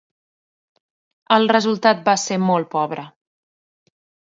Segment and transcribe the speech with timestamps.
[1.35, 3.07] El resultat va ser molt pobre.